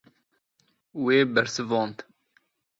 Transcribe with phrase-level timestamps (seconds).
[1.03, 1.97] Wê bersivand.